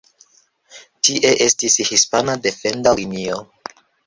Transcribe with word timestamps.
Tie 1.07 1.33
estis 1.45 1.77
hispana 1.91 2.37
defenda 2.47 2.97
linio. 3.03 3.39